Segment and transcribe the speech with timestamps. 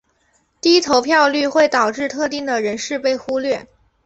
[0.59, 3.67] 低投票率会导致特定的人士被忽略。